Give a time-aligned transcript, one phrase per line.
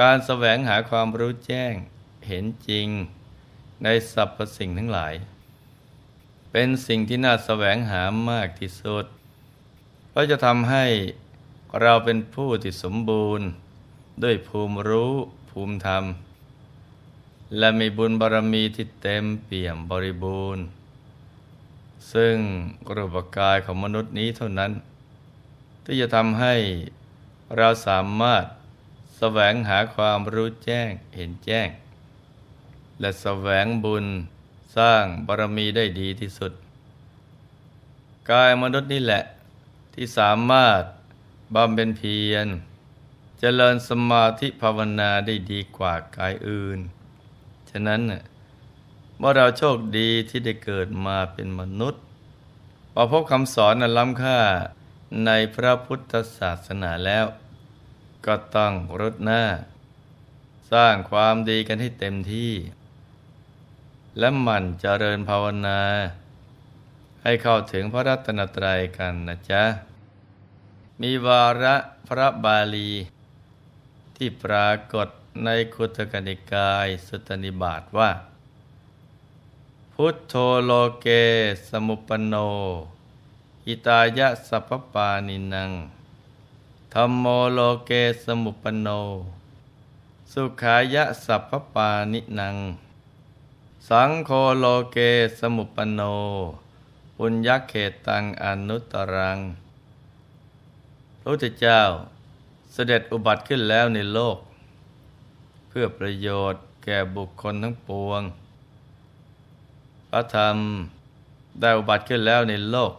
[0.00, 1.74] การแสวงหาความรู้แจ้ง
[2.26, 2.88] เห็นจริง
[3.82, 5.14] ในสรรพสิ่งทั้งหลาย
[6.52, 9.04] เป็นสิ่งที่น่าแสวงหามากที่สุด
[10.08, 10.86] เพราะจะทำให้
[11.80, 13.46] เราเป็นผู้ที่สมบูรณ์
[14.22, 15.12] ด้วยภูมิรู้
[15.50, 16.04] ภูมิธรรม
[17.58, 20.64] และมีบุญบารรมีที่เต็มเปี่ยมบริบูรณ์
[22.12, 22.36] ซึ่ง
[22.94, 24.72] รูปกายของมนุษย์นี้เท่านั้น
[25.84, 26.54] ที่จะทำให้
[27.56, 28.44] เราสามารถ
[29.22, 31.68] แสวงหาความรู้แจ้งเห็นแจ้ง
[33.00, 34.06] และแสวงบุญ
[34.76, 36.52] สร้างบารมีได้ดีที่สุด
[38.30, 39.22] กายมนุษย์นี่แหละ
[39.94, 40.82] ที่สามารถ
[41.54, 42.46] บำเพ็ญเพียร
[43.38, 46.78] เจริญสมาธิภาวนาได้ดีกว่ากายอื่น
[47.70, 48.00] ฉะนั้น
[49.18, 52.02] เมื่อเราโชคดีที่ได้เกิดมาเป็นมนุษย์
[52.92, 54.40] พอพบคำสอนอันล้ำค่า
[55.24, 57.26] ในพระพุทธศาสนาแล้ว
[58.26, 59.44] ก็ต้องรุดหน้า
[60.72, 62.52] สร้างความดีกันให้เต็มที่
[64.18, 65.80] และหมั่นเจริญภาวนา
[67.22, 69.64] ให้เข้าถึงพระรัตนตรัยกันนะจ๊ะ
[71.00, 71.76] มีวาระ
[72.08, 72.90] พระบาลี
[74.16, 75.08] ที่ปรากฏ
[75.44, 78.10] ในคุตกนิกายสุตนิบาตว่า
[79.94, 81.06] พุทโธโลเก
[81.68, 82.34] สมุปโน
[83.66, 85.70] หิตายะสัพพะปาณินัง
[86.94, 87.90] ธัมโมโลเก
[88.24, 88.88] สมุปปันโน
[90.32, 92.56] สุขายะสัพพะปาณินัง
[93.88, 94.98] สังโฆโลเก
[95.38, 96.00] สมุปปันโน
[97.16, 97.72] ปุญญักเขต
[98.06, 99.38] ตังอนุตตะรัง
[101.20, 101.80] พระพุทธเจ้า
[102.72, 104.38] เสด็จอุบัติขึ้นแล้วในโลก
[105.68, 108.22] เพื่อประโยชน์แก่บุคคลทั้งปวง
[110.08, 110.56] พระธรรม
[111.60, 112.92] ได้อุบัติขึ้นแล้วในโลก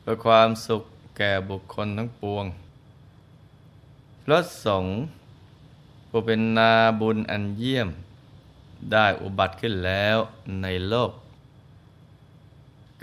[0.00, 0.82] เพื่อความสุข
[1.16, 2.46] แก่บุคคลทั้งปวง
[4.24, 4.94] พระสงฆ์
[6.08, 7.88] ผู้เป็นนาบุญอันเยี่ยม
[8.92, 10.16] ได้อุบัติขึ้นแล้ว
[10.62, 11.12] ในโลก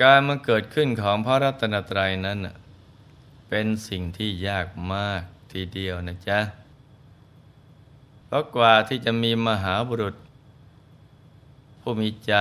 [0.01, 2.39] การมาเกิดขึ้นของพระรัตนตรัยนั้น
[3.49, 5.21] เป็นสิ่งที่ยากมาก
[5.51, 6.39] ทีเดียวนะจ๊ะ
[8.25, 10.15] เพราะกว่าที่จะมีมหาบุรุษ
[11.79, 12.33] ผู้มีใจ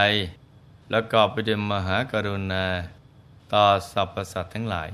[0.90, 2.64] และกอบไปด้วยมหากรุณา
[3.52, 4.88] ต่อสรรพสัตว์ทั้งหลาย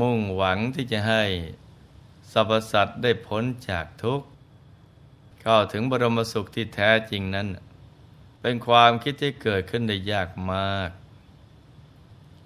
[0.00, 1.22] มุ่งหวังที่จะให้
[2.34, 4.26] สรรพสัตว์ได้พ้นจากทุกข์
[5.42, 7.48] เข้าถึงบรมสุขที่แท้จริงนั้น
[8.40, 10.90] เป็นความคิดที่เกิดขึ้นได้ยากมาก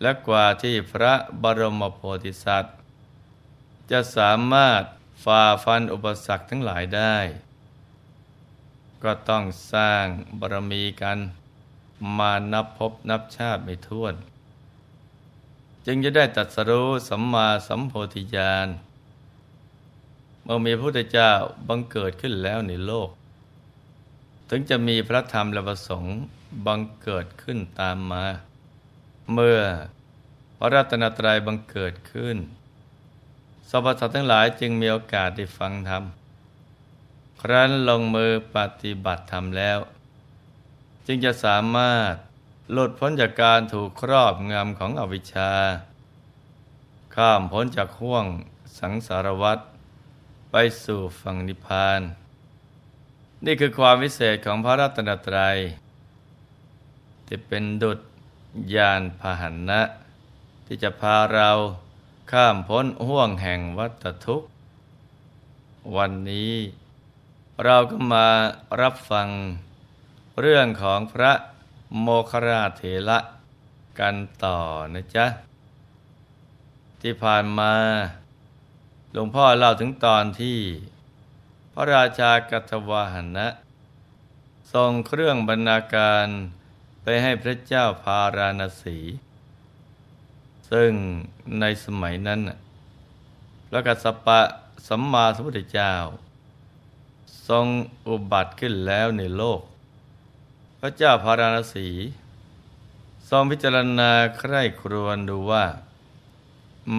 [0.03, 2.77] และกว่าที่พระบรมโพธิสัตว์
[3.91, 4.83] จะสามารถ
[5.25, 7.17] ฝ่าฟันอุปสรรคทั้งหลายได้
[9.03, 10.05] ก็ต้องสร้าง
[10.41, 11.19] บารมีกัน
[12.19, 14.15] มานับพบนับชาติไม่ถ้วน
[15.87, 18.69] จึงจะได้ตัดสรู้สัมมาสัมโพธิญาณ
[20.51, 21.33] มื่อมีพระพุทธเจ้า
[21.69, 23.11] บังเกิดขึ้นแล้วในโลก
[24.49, 26.17] ถึงจะมีพระธรรมและประสงค์
[26.67, 28.25] บังเกิดขึ้นตามมา
[29.33, 29.61] เมื่อ
[30.59, 32.37] พระรัตนตรัยบังเกิดขึ้น
[33.71, 36.03] สรรพสัตว์ทั้งหลายจึงมีโอกาสได้ฟังธรรม
[37.41, 39.79] ครั้นลงมือปฏิบัติธรรมแล้ว
[41.07, 42.13] จึงจะสามารถ
[42.73, 45.53] หลุดพ้นจากการถูกครอบงำของอวิชชา
[47.15, 48.25] ข้ามพ้นจากห่วง
[48.79, 49.59] สังสารวัฏ
[50.53, 52.01] ไปสู่ฝั่งนิพพาน
[53.45, 55.57] นี่คือความวิเศษของพระรัตนตรัย
[57.27, 57.99] ที่เป็นดุจ
[58.75, 59.81] ยานพาหันะ
[60.67, 61.51] ที่จะพาเรา
[62.33, 64.49] ข้ามพ้นห่วงแห่งวัฏทุกข์
[65.97, 66.55] วันนี้
[67.65, 68.27] เราก็มา
[68.81, 69.29] รับฟัง
[70.41, 71.33] เรื่องของพระ
[72.01, 73.19] โมคราเถระ
[73.99, 74.59] กันต่อ
[74.95, 75.27] นะจ๊ะ
[77.01, 77.73] ที่ผ่านมา
[79.21, 80.59] ลวงพ่อเล่าถึงตอนที่
[81.73, 83.47] พระราชากัตวาหนะ
[84.73, 86.27] ส่งเครื่องบรรณาการ
[87.03, 88.99] ไปให้พระเจ้าพาราณสี
[90.71, 90.93] ซึ่ง
[91.61, 92.41] ในสมัยนั้น
[93.69, 94.41] พระกัสสปะ
[94.89, 95.95] สัมมาสัมพุทธเจ้า
[97.49, 97.67] ทรง
[98.09, 99.61] อุบัติขึ้นแล้วในโลก
[100.81, 101.89] พระเจ้าพาราณสี
[103.29, 105.65] ทรงพิจารณาใคร่ครวญดูว่า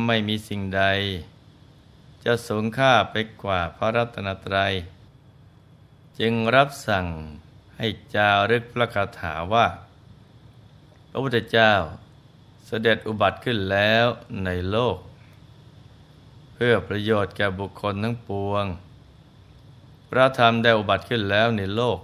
[0.06, 0.84] ไม่มีสิ่งใด
[2.26, 4.74] จะสูงค่าไปกว่าพระรัตนตรัย
[6.20, 7.06] จึงรับสั่ง
[7.78, 9.68] ให้จารึกพระคาถาว่า
[11.10, 11.74] พระพุทธเจ้า
[12.66, 14.06] เสด็จอุบัติขึ้นแล้ว
[14.46, 14.98] ในโลก
[16.54, 18.66] เพื่อประโยชน์แก่บุคคลทั้งปวง
[20.10, 22.00] พระธรรมได้อุบัติขึ้นแล้วในโลก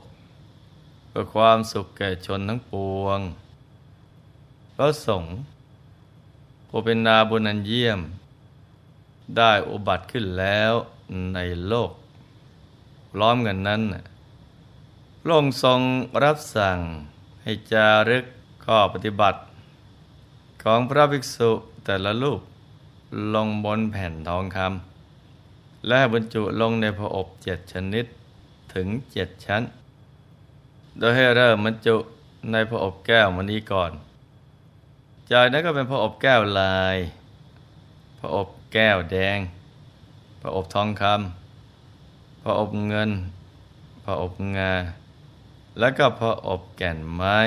[1.07, 3.19] เพื่อความสุขแก่ชนทั้งปวง
[4.75, 5.33] พระสงฆ์
[6.67, 7.99] ผู้เป็นนาบุญอันเยี่ยม
[9.37, 10.73] ได้อุบัติขึ้นแล้ว
[11.33, 11.91] ในโลก
[13.19, 13.81] ล้อมกันนั้น
[15.21, 15.79] พระองทรง
[16.23, 16.79] รับสั่ง
[17.43, 18.25] ให้จารึก
[18.65, 19.39] ข้อปฏิบัติ
[20.63, 21.51] ของพระภิกษุ
[21.85, 22.41] แต่ละรูป
[23.33, 28.05] ลงบนแผ่นทองคำและบรรจุลงในพระอบเจ็ดชนิด
[28.73, 29.63] ถึงเจ็ดชั้น
[30.97, 31.95] โดยให้เริ่มบรรจุ
[32.51, 33.91] ในพระอบแก้วมณีก่อน
[35.31, 36.97] จากนั้นก็เป็นพระอบแก้วลาย
[38.19, 39.39] พระอบ แก้วแดง
[40.41, 43.11] พระอบทองคำพระอบเงิน
[44.03, 44.71] พระอบงา
[45.79, 47.37] แล้วก็พระอบแก่นไม้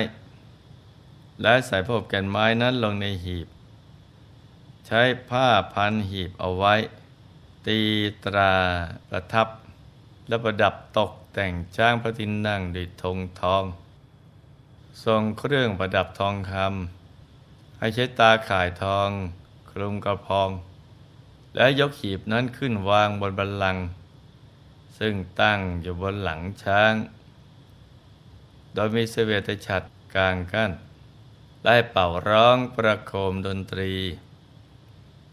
[1.42, 3.48] และใส่พระอบแก่นไม้นั้นลงในหีบ
[4.86, 6.74] ใช้ผ้าพันหีบเอาไว้
[7.66, 7.80] ตี
[8.24, 8.54] ตรา
[9.08, 9.48] ประทับ
[10.28, 13.64] และประดับตกแต่งจ้างพระทินนั่งด้วยธงทอง
[15.04, 19.08] ทรงเครื่องประดับทองคำให้ใช้ตาข่ายทอง
[19.70, 20.50] คลุมกระพอง
[21.54, 23.84] และยกหีบนั้นขึ้นวางบนบัลลังก์
[24.98, 26.92] ซึ่งตั้งอยู่บนหลังช้าง
[28.74, 30.70] โดยมีเสเวตฉัตรกลางกั้น
[31.62, 33.92] ไล่เป่าร้องประโคมดนตรี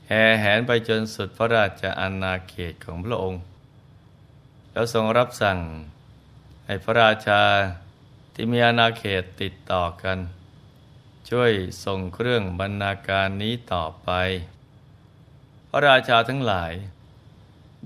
[0.07, 3.41] แห่แหนไปจนสุดพระราชอาณาเขตของพระองค์
[4.71, 5.59] แล้วทรงรับสั่ง
[6.65, 7.41] ให้พระราชา
[8.33, 10.17] ที่มีอาณาเขตติดต่อกัน
[11.29, 11.51] ช่วย
[11.85, 14.09] ส่งเครื่องบรรณาการนี้ต่อไป
[15.75, 16.73] ระราชาทั้งหลาย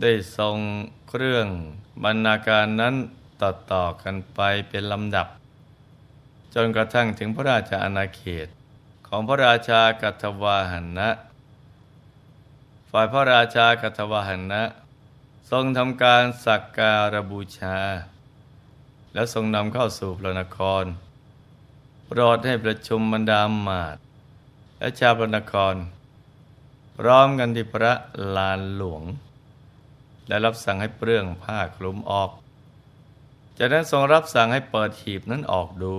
[0.02, 0.58] ได้ทรง
[1.10, 1.48] เครื่อง
[2.04, 2.96] บรรณาการนั้น
[3.42, 4.40] ต่อต่อกันไป
[4.70, 5.28] เป็นลำดับ
[6.54, 8.48] จนกระทั่งถึงพระราชาอาณาเขต
[9.08, 11.10] ของพระราชากัตวาหันนะ
[12.92, 14.64] ฝ่ายพระราชากัตวาหันนะ
[15.52, 17.78] ทรงทำการสักการบูชา
[19.14, 20.84] แล้วทรงนำเข้าสู่พระนคร
[22.06, 23.98] โปรดให้ประชุมบรรดามาต
[24.80, 25.76] และชาวพระนคร
[27.04, 27.94] พร้อมกันที่พระ
[28.36, 29.04] ลานหลวง
[30.28, 32.30] และรับสั่งให้เปลื้องผ้าคลุมออก
[33.57, 35.96] จากนั้นทรงรับสั่งให้เปิดหีบนั้นออกดู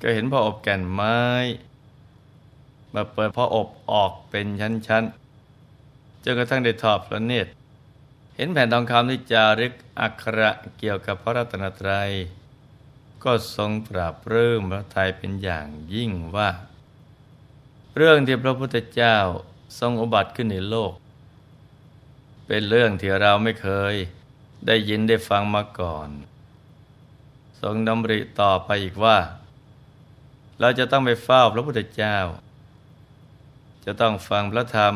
[0.00, 1.18] ก็เห็นพระอบแก่นไม้
[2.94, 7.50] มาเปิดพระอบออกเป็นชั้นๆจนกระทั่งได้ทอดพระเนตร
[8.36, 12.10] เห็นแผ่นทองคำที่จารึกอักขระเกี่ยวกับพระรัตนตรัย
[13.24, 16.50] ก็ทรงปราบเรื่มพระทัยเป็นอย่างยิ่งว่า
[17.96, 19.18] เรื่องที่พระพุทธเจ้า
[19.78, 20.92] ทรงอุบัติขึ้นในโลก
[22.46, 23.94] เป็นเรื่องที่เราไม่เคย
[24.66, 26.08] ได้ยินได้ฟังมาก่อน
[27.60, 29.18] ทรงดำริต่อไปอีกว่า
[30.60, 32.16] เราจะต้องไปเฝ้าพระพุทธเจ้า
[33.84, 34.94] จะต้องฟังพระธรรม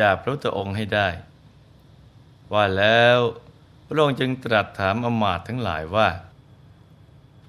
[0.00, 1.08] จากพระพุทธองค์ให้ได้
[2.52, 3.18] ว่าแล้ว
[3.86, 6.08] พระองค์จึงตรัสถามอมาตย์ทั้งหลายว่า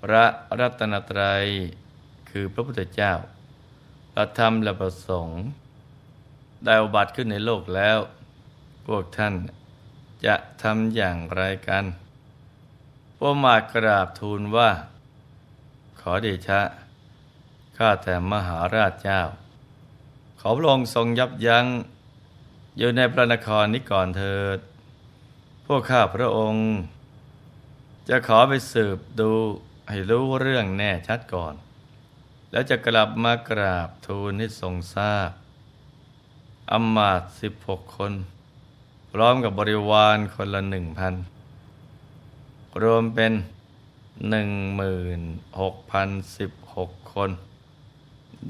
[0.01, 0.25] พระ
[0.59, 1.45] รัตนตรัย
[2.29, 3.13] คือพระพุทธเจ้า
[4.13, 5.41] พระธรรมและประสงค์
[6.63, 7.97] ได้อุบัติขึ้นในโลกแล้ว
[8.87, 9.33] พวกท่าน
[10.25, 11.85] จะทำอย่างไรกัน
[13.17, 14.69] พวกมากราบทูลว่า
[15.99, 16.61] ขอเดชะ
[17.77, 19.21] ข้าแต่มหาราชเจ้า
[20.39, 21.65] ขอพระองค์ทรงยับยั้ง
[22.77, 24.59] อยู่ในพระนครนี้ก่อนเถิด
[25.65, 26.67] พวกข้าพระองค์
[28.09, 29.31] จะขอไปสืบดู
[29.89, 31.53] ให้รู้เรื่องแน่ชัดก่อน
[32.51, 35.29] แล้วจะกลับมากราบทูลให้ทรงทราบ
[36.71, 38.13] อำมาตสิบหกคน
[39.11, 41.13] พร้อมกับบริวารคนละหนึ่งพัน
[42.81, 43.33] รวมเป็น
[44.29, 45.21] หนึ่งหมื่น
[45.59, 47.29] หกพันสิบหกคน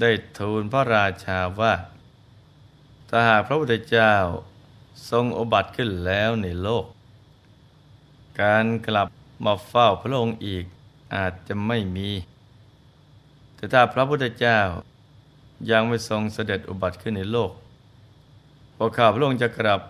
[0.00, 1.74] ได้ทูลพระราชาว่า
[3.08, 4.12] ถ้าหากพระพุทธเจ้า
[5.10, 6.84] ทรงอุบัติขึ้นแล้วในโลก
[8.42, 9.08] การกลับ
[9.44, 10.64] มาเฝ้าพระองค์อีก
[11.14, 12.10] อาจจะไม่มี
[13.54, 14.58] แต่ถ้าพระพุทธเจ้า
[15.70, 17.52] ยังไม่ทรงเสด็จอุบัติขึ้นในโลก
[18.84, 19.80] วกข้าพระองค์จะกลับ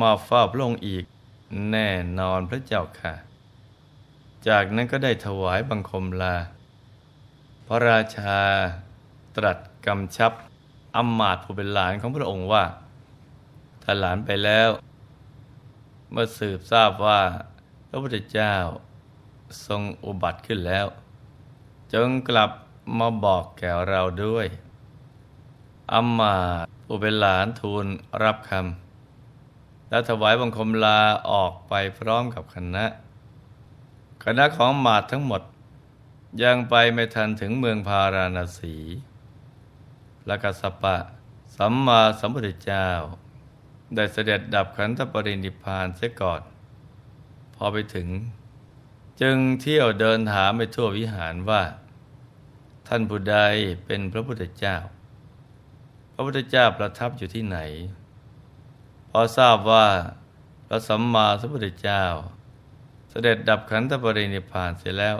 [0.00, 1.04] มาเฝ้าพระองค์อีก
[1.70, 3.14] แน่นอนพระเจ้าค่ะ
[4.48, 6.36] จากนั้นก็ได้ถวายบังคมลา
[7.66, 8.38] พระราชา
[9.36, 10.32] ตรัสกำชับ
[10.96, 12.64] อำมาตย์ผู้เป็นหลานของพระองค์ว่า
[13.82, 14.68] ถ้าหลานไปแล้ว
[16.10, 17.20] เมื่อสืบทราบว่า
[17.88, 18.54] พระพุทธเจ้า
[19.66, 20.86] ทรงอุบัติขึ้นแล้ว
[21.92, 22.50] จงกลับ
[22.98, 24.46] มาบอกแก่เราด้วย
[25.92, 26.36] อัมมา
[26.92, 27.86] ผู้เป็นหลานทูล
[28.22, 32.84] รับคำและถวายบังคมลาออกไปพร้อมกับคณะ
[34.24, 35.42] คณะของหมาดทั้งหมด
[36.42, 38.76] ยังไปไม่ทันถึงเมืองพาราณสี
[40.26, 40.96] และกัสปะ
[41.56, 42.88] สัมมาสัมพุทธเจ้า
[43.94, 46.42] ได้เสด็จดับขันธปรินิพานเสียก่อน
[47.54, 48.08] พอไปถึง
[49.20, 51.62] จึงเที่ยวเดินถามไปทั่ววิหารว่า
[52.88, 53.36] ท่านผู้ใด
[53.84, 54.78] เป็นพระพุทธเจ้า
[56.20, 57.58] ระพุทธเจ้าประทับอยู่ที่ไหน
[59.10, 59.86] พอทราบว่า
[60.66, 62.04] พระสัมมาสัมพุทธเจ้า
[63.10, 65.16] เสด็จดับขันธปรินิพพานเสร็จแล้ว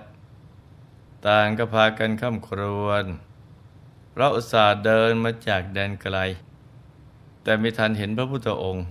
[1.26, 3.04] ต่างก็พากันข้ามครวน
[4.10, 6.16] เพราะอุตส่าห์เดินมาจากแดนไกล
[7.42, 8.84] แต่ไม่ทันเห็นพระพุทธองค์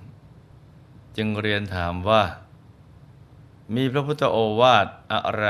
[1.17, 2.23] จึงเรียนถามว่า
[3.75, 5.47] มีพระพุทธโอวาทอะไร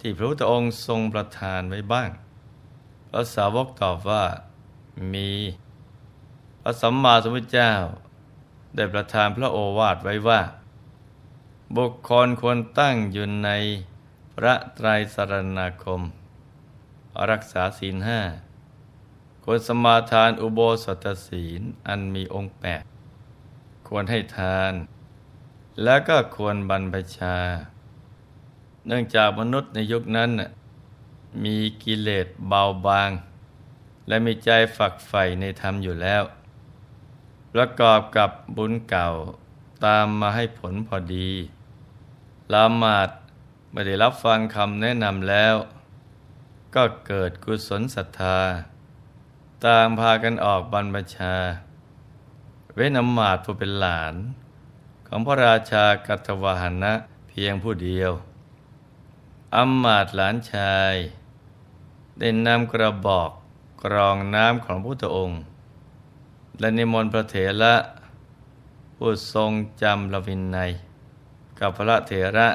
[0.00, 2.10] ที่พระพุทธองค์ทรงประทานไว้บ้าง
[3.10, 4.24] พระสาวกตอบว่า
[5.12, 5.30] มี
[6.62, 7.72] พระสัมมาสัมพุทธเจ้า
[8.74, 10.40] ได้ประทานพระโอวาทไว้ว่า
[11.76, 13.50] บุคคลควรตั้งอยู่ใน
[14.36, 16.00] พระไตรสรณาคม
[17.30, 18.20] รักษาศีลห้า
[19.44, 22.84] ควรสมาทานอุโบสถศีลอันมีองค์แปด
[23.88, 24.72] ควรให้ทาน
[25.82, 27.36] แล้วก็ควรบรรพชา
[28.86, 30.30] เนื่องจากมนุษย์ในยุคนั้น
[31.44, 33.10] มีกิเลสเบาบาง
[34.08, 36.22] และมีใจฝักใฝ่ในธรรมอยู่แล้ว
[37.52, 39.08] ประกอบกับบุญเก่า
[39.84, 41.30] ตามมาให้ผลพอดี
[42.52, 43.10] ลามาด
[43.72, 45.54] ไม่ได้รับฟังคำแนะนำแล้ว
[46.74, 48.38] ก็เกิดกุศลศรัทธา
[49.64, 51.34] ต่างพากันออกบรรพชา
[52.74, 54.14] เว้นอมาตผู้เป็นหลาน
[55.06, 56.92] ของพระราชากัตวหันะ
[57.28, 58.12] เพียงผู้เดียว
[59.56, 60.94] อมาตหลานชาย
[62.18, 63.30] ได้นำกระบอก
[63.84, 65.38] กรองน้ำของพระพุทธองค์
[66.60, 67.74] และนิมนต์พระเถระ
[68.96, 69.50] ผู้ทรง
[69.82, 70.58] จำละวินใน
[71.58, 72.48] กับพระเถระ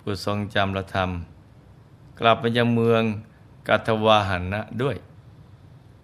[0.00, 1.10] ผู้ทรงจำละธรรม
[2.20, 3.02] กลับไปยังเมือง
[3.68, 4.96] กัตวาหันะด้วย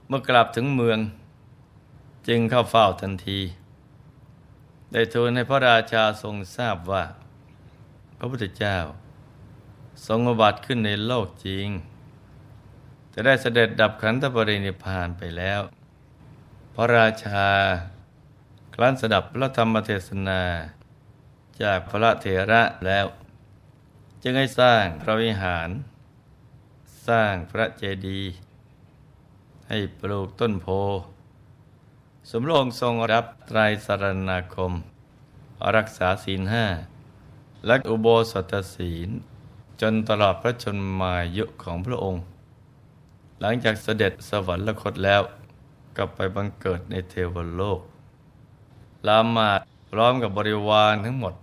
[0.07, 0.99] เมื่อกลับถึงเมือง
[2.29, 3.40] จึงเข้าเฝ้าทันที
[4.93, 7.05] ได้ทูลให้พระราชาทรงทราบว่า
[8.17, 8.76] พระพุทธเจ้า
[10.07, 11.69] ทรงอบัติขึ้นในโลกจริง
[13.23, 15.61] จะได้เสด็จดับขันธปรินิพานไปแล้ว
[16.75, 17.49] พระราชา
[18.75, 20.43] ครั้นสดับพระธรรมเทศนา
[21.62, 23.07] จากพระเถระแล้ว
[24.23, 25.69] จึงให้สร้างพระวิหาร
[27.09, 28.33] สร้างพระเจดีย์
[29.69, 30.69] ให้ปลูกต้นโพ
[32.31, 34.73] สมโรงทรงรับไตรสรณาคม
[35.77, 36.67] รักษาศีลห้า
[37.67, 39.09] และอุโบสถศีล
[39.81, 42.25] จนตลอดพระชนมายุของพระองค์
[43.42, 45.23] หลังจากเสด็จสวรรคตแล้ว
[45.97, 47.80] กลับไปบังเกิดในเทวโลก
[49.06, 51.35] ลามาดพร้อมกับบริวารทั้งหมด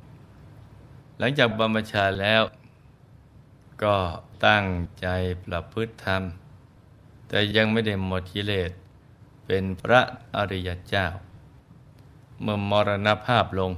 [1.18, 2.44] หลังจากบรรพชาแล้ว
[3.84, 3.96] ก็
[4.46, 4.66] ตั้ง
[5.00, 5.08] ใจ
[5.44, 6.22] ประพฤติธรรม
[7.28, 8.72] แต่ยังไม่ได้หมดกิเลส
[9.46, 10.02] เป็นพระ
[10.36, 11.06] อริยเจ้า
[12.42, 13.72] เมื่อมรณภาพลง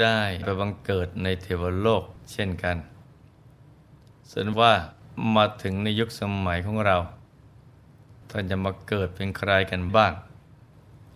[0.00, 2.76] ได้ไปบังเกิดในเทวโลกเช่นกัน
[4.32, 4.74] สนว่า
[5.34, 6.96] มาถึงในยุคสมัยของเรา
[8.30, 10.12] ท่านจะมาเกิดเป็นใครกันบ้าง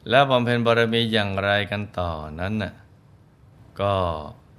[0.08, 2.72] แล้วบำเพ็ญบารมีอย่างไรกันต่อนั้นน่ะ
[3.80, 3.94] ก็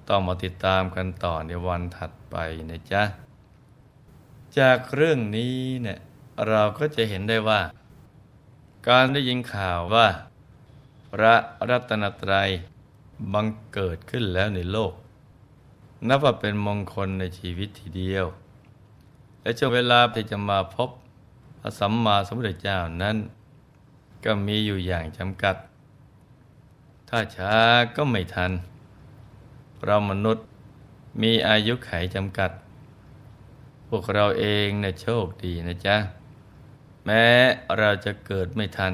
[0.07, 2.35] ต้องมาติดตามกันต่อในวันถัดไป
[2.69, 3.03] นะจ๊ะ
[4.57, 5.99] จากเรื่องนี้เนี่ย
[6.47, 7.61] เราก็จะเห็นได้ว่า
[8.87, 10.07] การได้ยินข่าวว่า
[11.11, 11.35] พระ
[11.69, 12.49] รัตนตรัย
[13.33, 14.93] บังเกิดขึ้นแล้วในโลก
[16.07, 18.25] นับว่าเป็นมงคลในชีวิตทีเดียว
[19.41, 20.89] และช่วงเวลาที่จะมาพบ
[21.59, 23.17] พระสัมมาสัมพุทธเจ้านั้น
[24.23, 25.55] ก็มีอยู่อย่างจำกัด
[27.09, 27.55] ถ้าช้า
[27.95, 28.51] ก็ไม่ทัน
[29.85, 30.45] เรามนุษย์
[31.21, 32.51] มีอายุไขจำกัด
[33.87, 35.97] พวกเราเองเนี่ยโชคดีนะจ๊ะ
[37.05, 37.23] แม้
[37.77, 38.93] เราจะเกิดไม่ทัน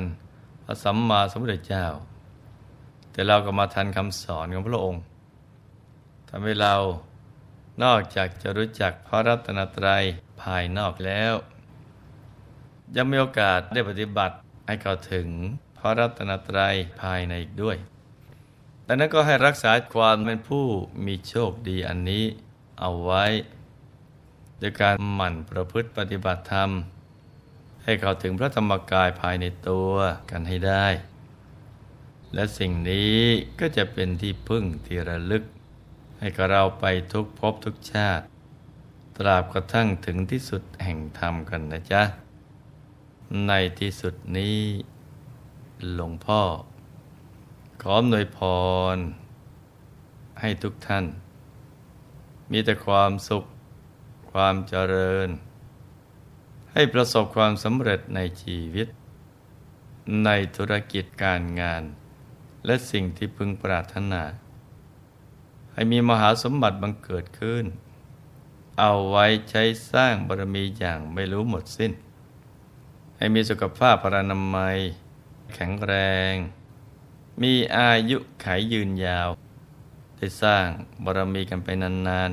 [0.63, 1.85] พระสัมมาสัมพุทธเจ้า
[3.11, 5.01] แต่เราก็มาทันคำสอนของพระองค์
[6.29, 6.75] ทำให้เรา
[7.83, 10.03] นอกจากจะรู้จักพระรัตนตรัย
[10.41, 11.33] ภายนอกแล้ว
[12.95, 15.27] ยังมีโอกาสได้ปฏิบัติให้เข้าถึง
[15.77, 17.77] พระรัตนตรัยภายในอีกด้วย
[18.87, 20.65] ดังนั้นก็ให้รักษาความเป็นผู้
[21.05, 22.23] มีโชคดีอันนี้
[22.79, 23.25] เอาไว้
[24.59, 26.69] โดยการหมั่นประพฤติปฏิบัติธรรม
[27.83, 29.91] ให้เข้าถึงพระธรรมกายภายในตัว
[30.31, 30.87] กันให้ได้
[32.33, 33.17] และสิ่งนี้
[33.59, 35.43] ก็จะเป็นที่พึ่งที่ระลึก
[36.19, 38.23] ให้กับเราไปทุกภพทุกชาติ
[39.17, 42.03] ตราบกระทั่งถึงที่สุดแห่งธรรมกันนะจ๊ะ
[43.47, 44.59] ในที่สุดนี้
[45.93, 46.41] หลวงพ่อ
[47.81, 48.39] ขออำนวยพ
[48.95, 48.97] ร
[50.41, 51.05] ให้ทุกท่าน
[52.51, 53.43] มีแต่ความสุข
[54.31, 55.29] ความเจริญ
[56.73, 58.87] ให้ประสบความสำเร็จในชีวิต
[60.25, 61.83] ในธุรกิจการงาน
[62.65, 64.23] และสิ่งที่พึงปรารถนา
[65.73, 67.65] ให้มีมหาสมบัติบังเกิดขึ้น
[68.79, 71.91] เอาไว้ใช้สร้างบารมีอย่างไม่รู้หมดสิ้น
[73.17, 74.77] ให้มีสุขภาพพรานามัย
[75.53, 75.93] แข็งแร
[76.31, 76.33] ง
[77.41, 79.29] มีอายุขายยืนยาว
[80.17, 80.67] ได้สร้าง
[81.03, 82.31] บารมีกันไปนาน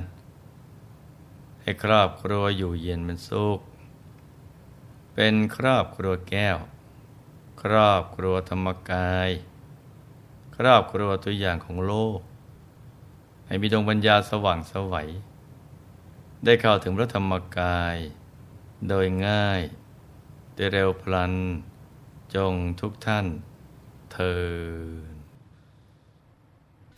[0.84, 3.60] ๆ ให้ครอบครัวอยู่เย็นเป็นสุข
[5.14, 6.58] เป็นครอบครัวแก้ว
[7.62, 9.30] ครอบครัวธรรมกาย
[10.56, 12.18] ครอบครัวตัวอย่างของโลก
[13.46, 15.08] ให้มีดวงปัญญาสว่างสวัย
[16.44, 17.96] ได้เข้าถึงพระธรรมกาย
[18.88, 19.60] โดยง่าย
[20.56, 21.34] ได้เร็วพลัน
[22.34, 23.26] จงทุกท่าน
[24.12, 24.44] เธอ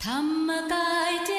[0.05, 1.31] ธรรมกายเจ